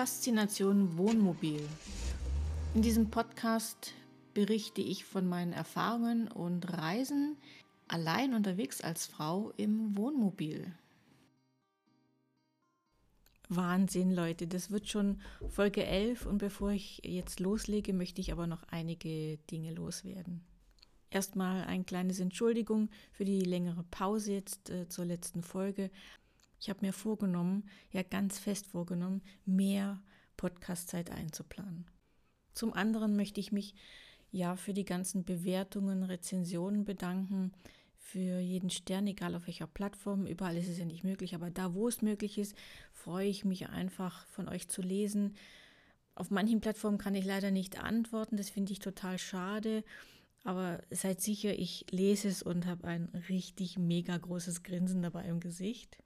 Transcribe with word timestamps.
Faszination 0.00 0.96
Wohnmobil. 0.96 1.60
In 2.74 2.80
diesem 2.80 3.10
Podcast 3.10 3.92
berichte 4.32 4.80
ich 4.80 5.04
von 5.04 5.28
meinen 5.28 5.52
Erfahrungen 5.52 6.26
und 6.28 6.72
Reisen 6.72 7.36
allein 7.86 8.32
unterwegs 8.32 8.80
als 8.80 9.04
Frau 9.04 9.52
im 9.58 9.98
Wohnmobil. 9.98 10.72
Wahnsinn, 13.50 14.10
Leute, 14.10 14.46
das 14.46 14.70
wird 14.70 14.88
schon 14.88 15.20
Folge 15.50 15.84
11 15.84 16.24
und 16.24 16.38
bevor 16.38 16.70
ich 16.70 17.02
jetzt 17.04 17.38
loslege, 17.38 17.92
möchte 17.92 18.22
ich 18.22 18.32
aber 18.32 18.46
noch 18.46 18.62
einige 18.70 19.36
Dinge 19.50 19.74
loswerden. 19.74 20.40
Erstmal 21.10 21.64
ein 21.64 21.84
kleines 21.84 22.20
Entschuldigung 22.20 22.88
für 23.12 23.26
die 23.26 23.40
längere 23.40 23.82
Pause 23.90 24.32
jetzt 24.32 24.70
äh, 24.70 24.88
zur 24.88 25.04
letzten 25.04 25.42
Folge. 25.42 25.90
Ich 26.60 26.68
habe 26.68 26.84
mir 26.84 26.92
vorgenommen, 26.92 27.64
ja 27.90 28.02
ganz 28.02 28.38
fest 28.38 28.66
vorgenommen, 28.66 29.22
mehr 29.46 30.02
Podcastzeit 30.36 31.10
einzuplanen. 31.10 31.86
Zum 32.52 32.74
anderen 32.74 33.16
möchte 33.16 33.40
ich 33.40 33.50
mich 33.50 33.74
ja 34.30 34.56
für 34.56 34.74
die 34.74 34.84
ganzen 34.84 35.24
Bewertungen, 35.24 36.02
Rezensionen 36.02 36.84
bedanken, 36.84 37.52
für 37.96 38.40
jeden 38.40 38.70
Stern, 38.70 39.06
egal 39.06 39.34
auf 39.34 39.46
welcher 39.46 39.66
Plattform. 39.66 40.26
Überall 40.26 40.56
ist 40.56 40.68
es 40.68 40.78
ja 40.78 40.84
nicht 40.84 41.04
möglich, 41.04 41.34
aber 41.34 41.50
da, 41.50 41.74
wo 41.74 41.88
es 41.88 42.02
möglich 42.02 42.38
ist, 42.38 42.54
freue 42.92 43.28
ich 43.28 43.44
mich 43.44 43.68
einfach 43.68 44.26
von 44.26 44.48
euch 44.48 44.68
zu 44.68 44.82
lesen. 44.82 45.36
Auf 46.14 46.30
manchen 46.30 46.60
Plattformen 46.60 46.98
kann 46.98 47.14
ich 47.14 47.24
leider 47.24 47.50
nicht 47.50 47.82
antworten, 47.82 48.36
das 48.36 48.50
finde 48.50 48.72
ich 48.72 48.80
total 48.80 49.18
schade. 49.18 49.82
Aber 50.44 50.82
seid 50.90 51.20
sicher, 51.20 51.58
ich 51.58 51.86
lese 51.90 52.28
es 52.28 52.42
und 52.42 52.66
habe 52.66 52.86
ein 52.88 53.08
richtig 53.28 53.78
mega 53.78 54.16
großes 54.16 54.62
Grinsen 54.62 55.02
dabei 55.02 55.24
im 55.26 55.40
Gesicht. 55.40 55.98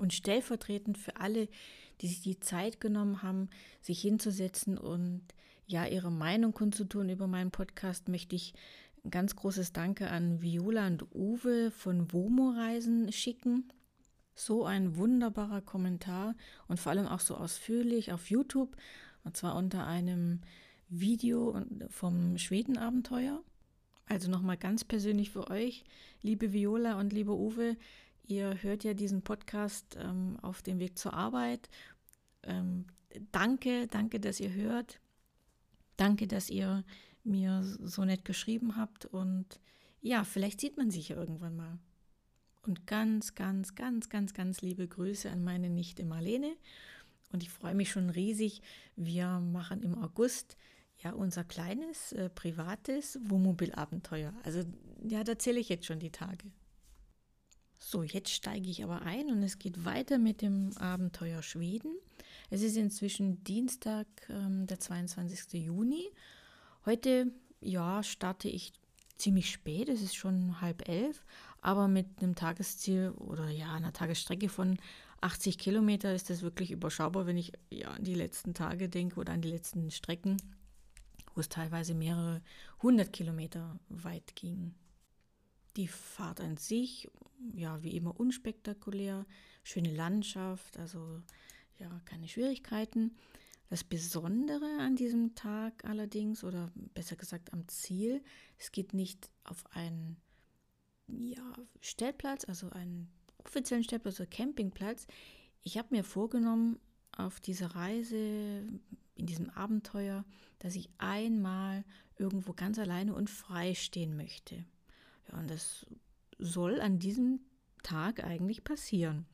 Und 0.00 0.14
stellvertretend 0.14 0.96
für 0.96 1.16
alle, 1.16 1.46
die 2.00 2.08
sich 2.08 2.22
die 2.22 2.40
Zeit 2.40 2.80
genommen 2.80 3.22
haben, 3.22 3.50
sich 3.82 4.00
hinzusetzen 4.00 4.78
und 4.78 5.20
ja 5.66 5.84
ihre 5.84 6.10
Meinung 6.10 6.54
kundzutun 6.54 7.10
über 7.10 7.26
meinen 7.26 7.50
Podcast, 7.50 8.08
möchte 8.08 8.34
ich 8.34 8.54
ein 9.04 9.10
ganz 9.10 9.36
großes 9.36 9.74
Danke 9.74 10.08
an 10.10 10.40
Viola 10.40 10.86
und 10.86 11.14
Uwe 11.14 11.70
von 11.70 12.12
Womo 12.14 12.50
Reisen 12.50 13.12
schicken. 13.12 13.70
So 14.34 14.64
ein 14.64 14.96
wunderbarer 14.96 15.60
Kommentar 15.60 16.34
und 16.66 16.80
vor 16.80 16.92
allem 16.92 17.06
auch 17.06 17.20
so 17.20 17.36
ausführlich 17.36 18.10
auf 18.10 18.30
YouTube 18.30 18.74
und 19.24 19.36
zwar 19.36 19.54
unter 19.54 19.86
einem 19.86 20.40
Video 20.88 21.62
vom 21.88 22.38
Schwedenabenteuer. 22.38 23.42
Also 24.06 24.30
nochmal 24.30 24.56
ganz 24.56 24.82
persönlich 24.82 25.30
für 25.30 25.50
euch, 25.50 25.84
liebe 26.22 26.54
Viola 26.54 26.98
und 26.98 27.12
liebe 27.12 27.36
Uwe, 27.36 27.76
Ihr 28.30 28.62
hört 28.62 28.84
ja 28.84 28.94
diesen 28.94 29.22
Podcast 29.22 29.98
ähm, 30.00 30.38
auf 30.40 30.62
dem 30.62 30.78
Weg 30.78 30.96
zur 30.96 31.14
Arbeit. 31.14 31.68
Ähm, 32.44 32.86
danke, 33.32 33.88
danke, 33.88 34.20
dass 34.20 34.38
ihr 34.38 34.54
hört. 34.54 35.00
Danke, 35.96 36.28
dass 36.28 36.48
ihr 36.48 36.84
mir 37.24 37.64
so 37.64 38.04
nett 38.04 38.24
geschrieben 38.24 38.76
habt. 38.76 39.04
Und 39.04 39.60
ja, 40.00 40.22
vielleicht 40.22 40.60
sieht 40.60 40.76
man 40.76 40.92
sich 40.92 41.08
ja 41.08 41.16
irgendwann 41.16 41.56
mal. 41.56 41.80
Und 42.62 42.86
ganz, 42.86 43.34
ganz, 43.34 43.74
ganz, 43.74 44.08
ganz, 44.08 44.32
ganz 44.32 44.60
liebe 44.60 44.86
Grüße 44.86 45.28
an 45.28 45.42
meine 45.42 45.68
Nichte 45.68 46.04
Marlene. 46.04 46.54
Und 47.32 47.42
ich 47.42 47.50
freue 47.50 47.74
mich 47.74 47.90
schon 47.90 48.10
riesig. 48.10 48.62
Wir 48.94 49.40
machen 49.40 49.82
im 49.82 50.00
August 50.00 50.56
ja 50.98 51.10
unser 51.10 51.42
kleines, 51.42 52.12
äh, 52.12 52.30
privates 52.30 53.18
Wohnmobilabenteuer. 53.24 54.32
Also 54.44 54.62
ja, 55.02 55.24
da 55.24 55.36
zähle 55.36 55.58
ich 55.58 55.68
jetzt 55.68 55.86
schon 55.86 55.98
die 55.98 56.12
Tage. 56.12 56.52
So, 57.82 58.02
jetzt 58.02 58.30
steige 58.30 58.68
ich 58.68 58.84
aber 58.84 59.02
ein 59.02 59.30
und 59.30 59.42
es 59.42 59.58
geht 59.58 59.84
weiter 59.84 60.18
mit 60.18 60.42
dem 60.42 60.76
Abenteuer 60.76 61.42
Schweden. 61.42 61.96
Es 62.50 62.62
ist 62.62 62.76
inzwischen 62.76 63.42
Dienstag, 63.42 64.06
ähm, 64.28 64.66
der 64.66 64.78
22. 64.78 65.54
Juni. 65.64 66.04
Heute, 66.84 67.32
ja, 67.60 68.02
starte 68.02 68.48
ich 68.48 68.72
ziemlich 69.16 69.50
spät, 69.50 69.88
es 69.88 70.02
ist 70.02 70.14
schon 70.14 70.60
halb 70.60 70.88
elf, 70.88 71.24
aber 71.62 71.88
mit 71.88 72.06
einem 72.22 72.34
Tagesziel 72.34 73.10
oder 73.16 73.48
ja, 73.48 73.72
einer 73.72 73.92
Tagesstrecke 73.92 74.48
von 74.48 74.78
80 75.22 75.58
Kilometer 75.58 76.14
ist 76.14 76.30
das 76.30 76.42
wirklich 76.42 76.70
überschaubar, 76.70 77.26
wenn 77.26 77.36
ich 77.36 77.52
ja 77.70 77.88
an 77.88 78.04
die 78.04 78.14
letzten 78.14 78.54
Tage 78.54 78.88
denke 78.88 79.20
oder 79.20 79.32
an 79.32 79.42
die 79.42 79.50
letzten 79.50 79.90
Strecken, 79.90 80.36
wo 81.34 81.40
es 81.40 81.48
teilweise 81.48 81.94
mehrere 81.94 82.42
hundert 82.82 83.12
Kilometer 83.12 83.78
weit 83.88 84.36
ging. 84.36 84.74
Die 85.76 85.88
Fahrt 85.88 86.40
an 86.40 86.56
sich, 86.56 87.08
ja, 87.54 87.82
wie 87.82 87.96
immer 87.96 88.18
unspektakulär, 88.18 89.26
schöne 89.62 89.94
Landschaft, 89.94 90.78
also 90.78 91.22
ja, 91.78 92.00
keine 92.04 92.28
Schwierigkeiten. 92.28 93.16
Das 93.68 93.84
Besondere 93.84 94.78
an 94.80 94.96
diesem 94.96 95.34
Tag 95.36 95.84
allerdings, 95.84 96.42
oder 96.42 96.72
besser 96.94 97.16
gesagt 97.16 97.52
am 97.52 97.68
Ziel, 97.68 98.22
es 98.58 98.72
geht 98.72 98.94
nicht 98.94 99.30
auf 99.44 99.64
einen 99.74 100.16
ja, 101.06 101.54
Stellplatz, 101.80 102.44
also 102.44 102.70
einen 102.70 103.08
offiziellen 103.44 103.84
Stellplatz 103.84 104.18
oder 104.18 104.28
Campingplatz. 104.28 105.06
Ich 105.62 105.78
habe 105.78 105.94
mir 105.94 106.04
vorgenommen, 106.04 106.80
auf 107.16 107.40
dieser 107.40 107.74
Reise, 107.74 108.16
in 109.14 109.26
diesem 109.26 109.50
Abenteuer, 109.50 110.24
dass 110.58 110.74
ich 110.74 110.88
einmal 110.98 111.84
irgendwo 112.16 112.52
ganz 112.52 112.78
alleine 112.78 113.14
und 113.14 113.28
frei 113.28 113.74
stehen 113.74 114.16
möchte. 114.16 114.64
Und 115.32 115.50
das 115.50 115.86
soll 116.38 116.80
an 116.80 116.98
diesem 116.98 117.40
Tag 117.82 118.24
eigentlich 118.24 118.64
passieren. 118.64 119.26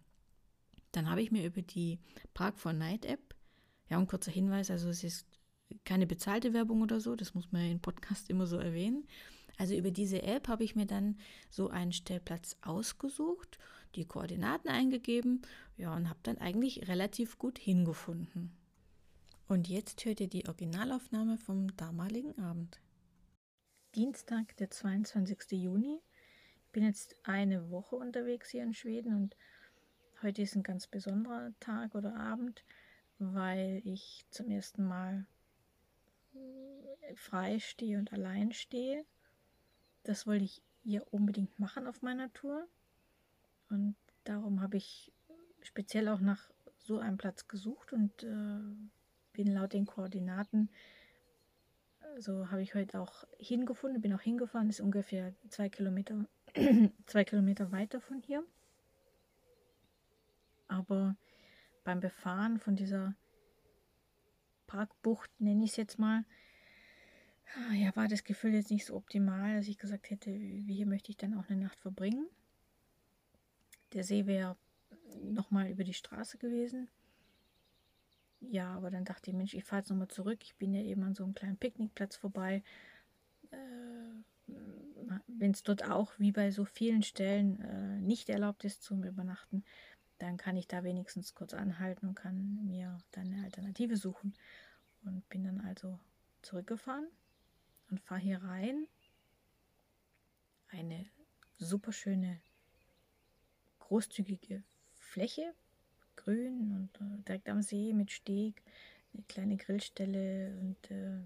Dann 0.93 1.11
habe 1.11 1.23
ich 1.23 1.31
mir 1.31 1.45
über 1.45 1.63
die 1.63 1.99
Park 2.35 2.59
for 2.59 2.73
Night 2.73 3.05
App, 3.05 3.35
ja, 3.89 3.99
ein 3.99 4.07
kurzer 4.07 4.33
Hinweis, 4.33 4.71
also 4.71 4.89
es 4.89 5.05
ist 5.05 5.27
keine 5.85 6.07
bezahlte 6.07 6.53
Werbung 6.53 6.83
oder 6.83 7.01
so, 7.01 7.17
das 7.17 7.35
muss 7.35 7.51
man 7.53 7.63
ja 7.63 7.71
im 7.71 7.81
Podcast 7.81 8.31
immer 8.31 8.47
so 8.47 8.57
erwähnen. 8.57 9.07
Also 9.59 9.75
über 9.75 9.91
diese 9.91 10.23
App 10.23 10.49
habe 10.49 10.65
ich 10.65 10.77
mir 10.77 10.87
dann 10.87 11.19
so 11.51 11.69
einen 11.69 11.93
Stellplatz 11.93 12.57
ausgesucht, 12.63 13.59
die 13.95 14.05
Koordinaten 14.05 14.69
eingegeben, 14.69 15.43
ja, 15.77 15.95
und 15.95 16.09
habe 16.09 16.21
dann 16.23 16.39
eigentlich 16.39 16.89
relativ 16.89 17.39
gut 17.39 17.59
hingefunden. 17.59 18.53
Und 19.49 19.69
jetzt 19.69 20.05
hört 20.05 20.21
ihr 20.21 20.29
die 20.29 20.47
Originalaufnahme 20.47 21.39
vom 21.39 21.75
damaligen 21.77 22.39
Abend. 22.39 22.81
Dienstag, 23.97 24.55
der 24.59 24.71
22. 24.71 25.53
Juni. 25.53 26.03
Ich 26.67 26.73
bin 26.73 26.85
jetzt 26.85 27.17
eine 27.23 27.71
Woche 27.71 27.97
unterwegs 27.97 28.51
hier 28.51 28.63
in 28.63 28.75
Schweden 28.75 29.15
und 29.15 29.35
heute 30.21 30.43
ist 30.43 30.55
ein 30.55 30.63
ganz 30.63 30.87
besonderer 30.87 31.55
Tag 31.61 31.95
oder 31.95 32.15
Abend, 32.15 32.63
weil 33.19 33.81
ich 33.85 34.27
zum 34.29 34.51
ersten 34.51 34.87
Mal 34.87 35.25
frei 37.15 37.59
stehe 37.59 37.99
und 37.99 38.13
allein 38.13 38.53
stehe. 38.53 39.07
Das 40.03 40.27
wollte 40.27 40.45
ich 40.45 40.61
hier 40.85 41.11
unbedingt 41.11 41.59
machen 41.59 41.87
auf 41.87 42.03
meiner 42.03 42.31
Tour. 42.35 42.69
Und 43.71 43.97
darum 44.25 44.61
habe 44.61 44.77
ich 44.77 45.11
speziell 45.63 46.09
auch 46.09 46.21
nach 46.21 46.51
so 46.77 46.99
einem 46.99 47.17
Platz 47.17 47.49
gesucht 47.49 47.95
und 47.95 48.25
äh, 48.25 48.59
bin 49.33 49.55
laut 49.55 49.73
den 49.73 49.87
Koordinaten 49.87 50.69
so 52.19 52.51
habe 52.51 52.63
ich 52.63 52.75
heute 52.75 53.01
auch 53.01 53.25
hingefunden, 53.39 54.01
bin 54.01 54.13
auch 54.13 54.21
hingefahren, 54.21 54.69
ist 54.69 54.81
ungefähr 54.81 55.35
zwei 55.49 55.69
Kilometer, 55.69 56.27
zwei 57.07 57.25
Kilometer 57.25 57.73
weiter 57.73 58.01
von 58.01 58.21
hier. 58.21 58.45
Aber 60.69 61.17
beim 61.85 62.01
Befahren 62.01 62.59
von 62.59 62.77
dieser 62.77 63.15
Parkbucht, 64.67 65.31
nenne 65.39 65.65
ich 65.65 65.71
es 65.71 65.77
jetzt 65.77 65.99
mal, 65.99 66.25
ja, 67.75 67.95
war 67.95 68.09
das 68.09 68.25
Gefühl 68.25 68.55
jetzt 68.55 68.71
nicht 68.71 68.87
so 68.87 68.97
optimal, 68.97 69.57
dass 69.57 69.69
ich 69.69 69.79
gesagt 69.79 70.11
hätte, 70.11 70.31
hier 70.31 70.87
möchte 70.87 71.11
ich 71.11 71.17
dann 71.17 71.35
auch 71.35 71.49
eine 71.49 71.63
Nacht 71.63 71.79
verbringen. 71.79 72.27
Der 73.93 74.03
See 74.03 74.27
wäre 74.27 74.57
nochmal 75.23 75.71
über 75.71 75.85
die 75.85 75.95
Straße 75.95 76.39
gewesen. 76.39 76.89
Ja, 78.51 78.75
aber 78.75 78.91
dann 78.91 79.05
dachte 79.05 79.31
ich, 79.31 79.37
Mensch, 79.37 79.55
ich 79.55 79.65
fahre 79.65 79.81
jetzt 79.81 79.91
nochmal 79.91 80.09
zurück. 80.09 80.39
Ich 80.43 80.57
bin 80.57 80.73
ja 80.73 80.83
eben 80.83 81.03
an 81.03 81.15
so 81.15 81.25
einem 81.25 81.35
kleinen 81.35 81.57
Picknickplatz 81.57 82.17
vorbei. 82.17 82.63
Äh, 83.51 83.57
Wenn 85.27 85.51
es 85.51 85.63
dort 85.63 85.85
auch, 85.85 86.13
wie 86.19 86.33
bei 86.33 86.51
so 86.51 86.65
vielen 86.65 87.03
Stellen, 87.03 87.61
äh, 87.61 88.01
nicht 88.01 88.29
erlaubt 88.29 88.65
ist 88.65 88.83
zum 88.83 89.03
Übernachten, 89.05 89.65
dann 90.19 90.37
kann 90.37 90.57
ich 90.57 90.67
da 90.67 90.85
wenigstens 90.85 91.35
kurz 91.35 91.55
anhalten 91.55 92.07
und 92.09 92.15
kann 92.15 92.65
mir 92.65 92.99
dann 93.11 93.33
eine 93.33 93.45
Alternative 93.45 93.97
suchen. 93.97 94.35
Und 95.05 95.29
bin 95.29 95.45
dann 95.45 95.61
also 95.61 95.99
zurückgefahren 96.43 97.07
und 97.91 98.01
fahre 98.01 98.21
hier 98.21 98.43
rein. 98.43 98.87
Eine 100.69 101.07
super 101.59 101.93
schöne, 101.93 102.41
großzügige 103.79 104.63
Fläche, 104.95 105.55
grün 106.17 106.73
und 106.73 107.01
äh, 107.01 107.23
direkt 107.27 107.49
am 107.49 107.63
See 107.63 107.93
mit 107.93 108.11
Steg, 108.11 108.63
eine 109.15 109.23
kleine 109.29 109.57
Grillstelle 109.57 110.57
und 110.61 110.91
äh, 110.91 111.21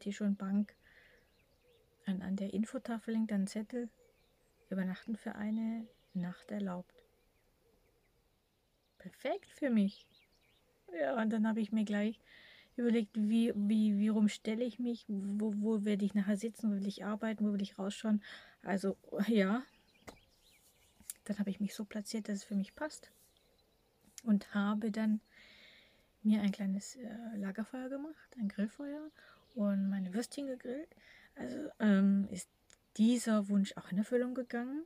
Tisch 0.00 0.20
und 0.20 0.36
Bank. 0.38 0.74
Und 2.06 2.22
an 2.22 2.36
der 2.36 2.54
Infotafel 2.54 3.14
hängt 3.16 3.32
ein 3.32 3.46
Zettel, 3.46 3.88
übernachten 4.70 5.16
für 5.16 5.34
eine 5.34 5.86
Nacht 6.14 6.50
erlaubt. 6.50 6.94
Perfekt 8.98 9.50
für 9.52 9.70
mich. 9.70 10.06
Ja, 11.00 11.20
und 11.20 11.30
dann 11.30 11.46
habe 11.46 11.60
ich 11.60 11.72
mir 11.72 11.84
gleich 11.84 12.20
überlegt, 12.76 13.16
wie, 13.16 13.52
wie, 13.54 13.98
wie 13.98 14.08
rum 14.08 14.28
stelle 14.28 14.64
ich 14.64 14.78
mich, 14.78 15.04
wo, 15.08 15.54
wo 15.56 15.84
werde 15.84 16.04
ich 16.04 16.14
nachher 16.14 16.36
sitzen, 16.36 16.70
wo 16.70 16.76
will 16.76 16.86
ich 16.86 17.04
arbeiten, 17.04 17.46
wo 17.46 17.52
will 17.52 17.62
ich 17.62 17.78
rausschauen. 17.78 18.22
Also 18.62 18.96
ja, 19.28 19.62
dann 21.24 21.38
habe 21.38 21.50
ich 21.50 21.60
mich 21.60 21.74
so 21.74 21.84
platziert, 21.84 22.28
dass 22.28 22.38
es 22.38 22.44
für 22.44 22.54
mich 22.54 22.74
passt. 22.74 23.10
Und 24.26 24.54
habe 24.54 24.90
dann 24.90 25.20
mir 26.22 26.42
ein 26.42 26.52
kleines 26.52 26.96
äh, 26.96 27.36
Lagerfeuer 27.36 27.88
gemacht, 27.88 28.36
ein 28.36 28.48
Grillfeuer 28.48 29.10
und 29.54 29.88
meine 29.88 30.12
Würstchen 30.12 30.48
gegrillt. 30.48 30.88
Also 31.36 31.70
ähm, 31.78 32.28
ist 32.30 32.48
dieser 32.96 33.48
Wunsch 33.48 33.76
auch 33.76 33.90
in 33.92 33.98
Erfüllung 33.98 34.34
gegangen. 34.34 34.84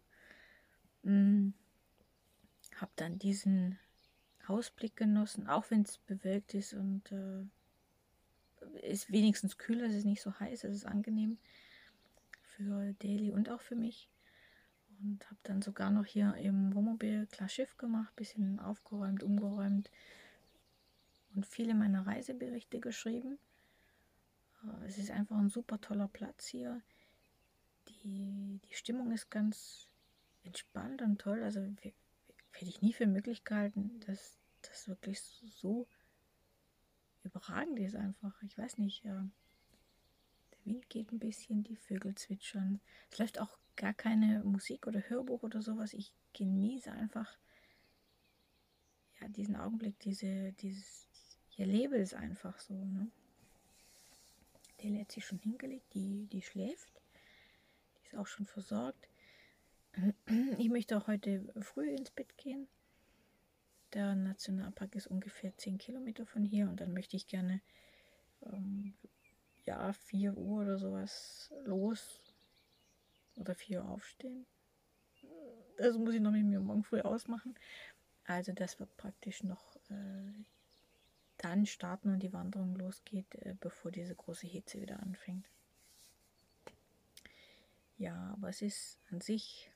Hm, 1.05 1.55
habe 2.77 2.93
dann 2.97 3.19
diesen 3.19 3.79
Ausblick 4.47 4.97
genossen, 4.97 5.47
auch 5.47 5.71
wenn 5.71 5.83
es 5.83 5.99
bewölkt 5.99 6.55
ist 6.55 6.75
und 6.75 7.11
äh, 7.13 7.45
ist 8.87 9.11
wenigstens 9.11 9.59
kühler, 9.59 9.87
es 9.87 9.95
ist 9.95 10.05
nicht 10.05 10.23
so 10.23 10.39
heiß, 10.39 10.65
es 10.65 10.77
ist 10.77 10.87
angenehm 10.87 11.39
für 12.43 12.95
Daily 12.99 13.33
und 13.33 13.49
auch 13.49 13.61
für 13.61 13.77
mich. 13.77 14.09
Und 15.03 15.25
habe 15.27 15.41
dann 15.45 15.63
sogar 15.63 15.91
noch 15.91 16.05
hier 16.05 16.35
im 16.35 16.75
Wohnmobil 16.75 17.27
klar 17.27 17.49
Schiff 17.49 17.77
gemacht, 17.79 18.15
bisschen 18.17 18.61
aufgeräumt, 18.61 19.23
umgeräumt 19.23 19.91
und 21.35 21.47
viele 21.47 21.75
meiner 21.75 22.07
Reiseberichte 22.07 22.81
geschrieben. 22.81 23.39
Äh, 24.65 24.87
es 24.87 24.99
ist 24.99 25.11
einfach 25.11 25.39
ein 25.39 25.49
super 25.49 25.81
toller 25.81 26.09
Platz 26.09 26.47
hier. 26.47 26.83
Die, 27.89 28.61
die 28.69 28.75
Stimmung 28.75 29.11
ist 29.11 29.31
ganz 29.31 29.89
entspannt 30.45 31.03
und 31.03 31.21
toll. 31.21 31.43
Also 31.43 31.61
hätte 31.61 31.95
ich 32.69 32.83
nie 32.83 32.93
für 32.93 33.07
möglich 33.07 33.45
gehalten, 33.45 34.01
dass 34.07 34.39
das 34.63 34.89
wirklich 34.89 35.21
so 35.21 35.87
überragend 37.25 37.79
ist 37.79 37.97
einfach. 37.97 38.41
Ich 38.43 38.57
weiß 38.57 38.79
nicht, 38.79 39.05
ja. 39.05 39.27
Wind 40.71 40.89
geht 40.89 41.11
ein 41.11 41.19
bisschen, 41.19 41.65
die 41.65 41.77
Vögel 41.77 42.15
zwitschern. 42.15 42.81
Es 43.11 43.19
läuft 43.19 43.41
auch 43.41 43.59
gar 43.75 43.93
keine 43.93 44.45
Musik 44.45 44.87
oder 44.87 45.01
Hörbuch 45.09 45.43
oder 45.43 45.63
sowas. 45.63 45.95
Ich 45.95 46.13
genieße 46.33 46.93
einfach 46.93 47.37
ja, 49.21 49.29
diesen 49.29 49.57
Augenblick, 49.57 49.99
diese, 49.99 50.53
dieses, 50.53 51.09
erlebe 51.57 51.97
es 51.97 52.15
einfach 52.15 52.59
so. 52.61 52.75
Ne? 52.75 53.11
Der 54.83 55.01
hat 55.01 55.11
sich 55.11 55.27
schon 55.27 55.41
hingelegt, 55.41 55.93
die, 55.93 56.27
die 56.27 56.43
schläft. 56.43 57.03
Die 57.97 58.07
ist 58.07 58.17
auch 58.17 58.27
schon 58.27 58.47
versorgt. 58.47 59.09
Ich 60.59 60.69
möchte 60.69 60.97
auch 60.97 61.09
heute 61.09 61.53
früh 61.61 61.91
ins 61.91 62.13
Bett 62.13 62.39
gehen. 62.39 62.69
Der 63.93 64.15
Nationalpark 64.15 64.95
ist 64.95 65.09
ungefähr 65.09 65.57
10 65.57 65.79
Kilometer 65.79 66.25
von 66.27 66.45
hier 66.45 66.69
und 66.69 66.81
dann 66.81 66.93
möchte 66.93 67.17
ich 67.17 67.27
gerne 67.27 67.61
ähm, 68.47 68.95
ja 69.65 69.93
4 69.93 70.37
Uhr 70.37 70.63
oder 70.63 70.79
sowas 70.79 71.53
los 71.65 72.35
oder 73.37 73.55
4 73.55 73.83
Uhr 73.83 73.91
aufstehen. 73.91 74.47
Das 75.79 75.97
muss 75.97 76.15
ich 76.15 76.21
noch 76.21 76.33
mit 76.33 76.45
mir 76.45 76.61
morgen 76.61 76.85
früh 76.85 77.01
ausmachen. 77.01 77.55
Also 78.25 78.53
das 78.53 78.79
wird 78.79 78.97
praktisch 78.97 79.43
noch 79.43 79.77
äh, 79.89 80.33
dann 81.39 81.67
starten 81.67 82.11
und 82.13 82.23
die 82.23 82.33
Wanderung 82.33 82.77
losgeht, 82.77 83.35
äh, 83.37 83.55
bevor 83.59 83.91
diese 83.91 84.15
große 84.15 84.47
Hitze 84.47 84.81
wieder 84.81 85.01
anfängt. 85.01 85.49
Ja, 87.97 88.35
aber 88.37 88.49
es 88.49 88.63
ist 88.63 88.99
an 89.11 89.21
sich 89.21 89.71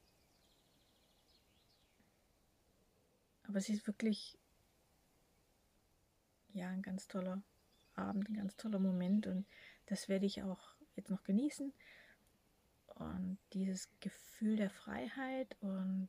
Aber 3.46 3.58
es 3.58 3.68
ist 3.68 3.86
wirklich 3.86 4.38
ja 6.52 6.68
ein 6.68 6.82
ganz 6.82 7.08
toller 7.08 7.42
Abend, 7.94 8.28
ein 8.28 8.34
ganz 8.34 8.56
toller 8.56 8.78
Moment 8.78 9.26
und 9.26 9.46
das 9.86 10.08
werde 10.08 10.26
ich 10.26 10.42
auch 10.42 10.76
jetzt 10.96 11.10
noch 11.10 11.22
genießen. 11.24 11.72
Und 12.86 13.38
dieses 13.52 13.88
Gefühl 14.00 14.56
der 14.56 14.70
Freiheit 14.70 15.56
und 15.60 16.08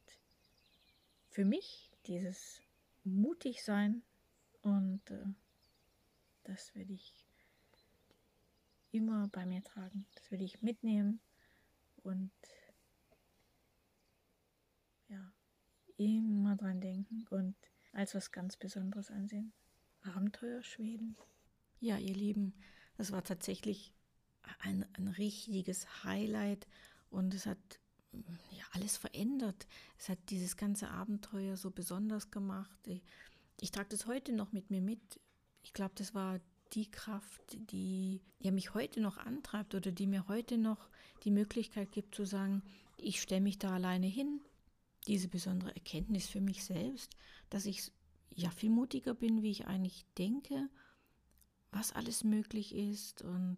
für 1.29 1.45
mich 1.45 1.91
dieses 2.05 2.61
mutig 3.03 3.63
sein 3.63 4.03
und 4.61 5.09
äh, 5.09 5.25
das 6.43 6.73
werde 6.75 6.93
ich 6.93 7.25
immer 8.91 9.27
bei 9.29 9.45
mir 9.45 9.63
tragen. 9.63 10.05
Das 10.15 10.31
werde 10.31 10.43
ich 10.43 10.61
mitnehmen 10.61 11.19
und 12.03 12.31
ja, 15.07 15.33
immer 15.97 16.55
dran 16.55 16.81
denken 16.81 17.25
und 17.29 17.55
als 17.91 18.15
was 18.15 18.31
ganz 18.31 18.57
Besonderes 18.57 19.11
ansehen. 19.11 19.53
Abenteuer 20.01 20.63
Schweden. 20.63 21.17
Ja, 21.79 21.97
ihr 21.97 22.13
Lieben, 22.13 22.53
das 22.97 23.11
war 23.11 23.23
tatsächlich 23.23 23.93
ein, 24.59 24.85
ein 24.93 25.07
richtiges 25.07 26.03
Highlight 26.03 26.67
und 27.09 27.33
es 27.33 27.45
hat 27.45 27.57
ja, 28.51 28.63
alles 28.71 28.97
verändert. 28.97 29.67
Es 29.97 30.09
hat 30.09 30.19
dieses 30.29 30.57
ganze 30.57 30.89
Abenteuer 30.89 31.57
so 31.57 31.71
besonders 31.71 32.31
gemacht. 32.31 32.79
Ich, 32.87 33.03
ich 33.59 33.71
trage 33.71 33.89
das 33.89 34.05
heute 34.07 34.33
noch 34.33 34.51
mit 34.51 34.69
mir 34.69 34.81
mit. 34.81 35.19
Ich 35.63 35.73
glaube, 35.73 35.93
das 35.95 36.13
war 36.13 36.39
die 36.73 36.89
Kraft, 36.89 37.57
die 37.71 38.21
ja, 38.39 38.51
mich 38.51 38.73
heute 38.73 39.01
noch 39.01 39.17
antreibt 39.17 39.75
oder 39.75 39.91
die 39.91 40.07
mir 40.07 40.27
heute 40.27 40.57
noch 40.57 40.89
die 41.23 41.31
Möglichkeit 41.31 41.91
gibt 41.91 42.15
zu 42.15 42.25
sagen, 42.25 42.63
ich 42.97 43.21
stelle 43.21 43.41
mich 43.41 43.59
da 43.59 43.73
alleine 43.73 44.07
hin 44.07 44.41
diese 45.07 45.27
besondere 45.27 45.75
Erkenntnis 45.75 46.27
für 46.27 46.41
mich 46.41 46.63
selbst, 46.63 47.15
dass 47.49 47.65
ich 47.65 47.91
ja 48.31 48.49
viel 48.49 48.69
mutiger 48.69 49.13
bin, 49.13 49.43
wie 49.43 49.51
ich 49.51 49.67
eigentlich 49.67 50.05
denke, 50.17 50.69
was 51.75 51.91
alles 51.91 52.23
möglich 52.23 52.73
ist 52.73 53.21
und 53.21 53.57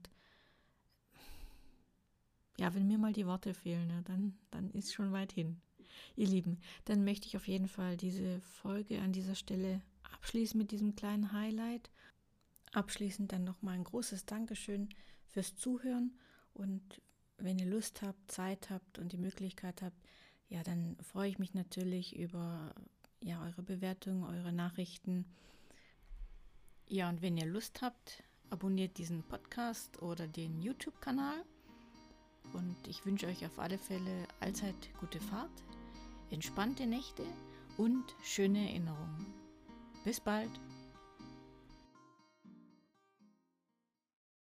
ja, 2.59 2.73
wenn 2.73 2.87
mir 2.87 2.97
mal 2.97 3.13
die 3.13 3.27
Worte 3.27 3.53
fehlen, 3.53 3.89
ja, 3.89 4.01
dann, 4.01 4.35
dann 4.49 4.71
ist 4.71 4.93
schon 4.93 5.11
weit 5.11 5.31
hin. 5.31 5.61
Ihr 6.15 6.27
Lieben, 6.27 6.57
dann 6.85 7.03
möchte 7.03 7.27
ich 7.27 7.37
auf 7.37 7.47
jeden 7.47 7.67
Fall 7.67 7.95
diese 7.95 8.41
Folge 8.41 8.99
an 9.01 9.13
dieser 9.13 9.35
Stelle 9.35 9.81
abschließen 10.13 10.57
mit 10.57 10.71
diesem 10.71 10.95
kleinen 10.95 11.31
Highlight. 11.31 11.91
Abschließend 12.73 13.31
dann 13.31 13.43
nochmal 13.43 13.75
ein 13.75 13.83
großes 13.83 14.25
Dankeschön 14.25 14.89
fürs 15.27 15.55
Zuhören 15.55 16.17
und 16.53 17.01
wenn 17.37 17.59
ihr 17.59 17.67
Lust 17.67 18.01
habt, 18.01 18.31
Zeit 18.31 18.71
habt 18.71 18.97
und 18.97 19.11
die 19.11 19.17
Möglichkeit 19.17 19.83
habt, 19.83 19.97
ja, 20.49 20.63
dann 20.63 20.97
freue 21.01 21.29
ich 21.29 21.37
mich 21.37 21.53
natürlich 21.53 22.15
über 22.15 22.73
ja, 23.21 23.43
eure 23.43 23.61
Bewertungen, 23.61 24.23
eure 24.23 24.51
Nachrichten. 24.51 25.25
Ja, 26.89 27.09
und 27.09 27.21
wenn 27.21 27.35
ihr 27.35 27.45
Lust 27.45 27.81
habt, 27.81 28.23
abonniert 28.49 28.97
diesen 28.97 29.21
Podcast 29.23 30.01
oder 30.01 30.25
den 30.25 30.61
YouTube-Kanal. 30.61 31.43
Und 32.53 32.75
ich 32.87 33.05
wünsche 33.05 33.27
euch 33.27 33.45
auf 33.45 33.59
alle 33.59 33.77
Fälle 33.77 34.25
allzeit 34.39 34.89
gute 35.01 35.19
Fahrt, 35.19 35.51
entspannte 36.31 36.85
Nächte 36.85 37.25
und 37.75 38.05
schöne 38.23 38.69
Erinnerungen. 38.69 39.25
Bis 40.05 40.21
bald! 40.21 40.51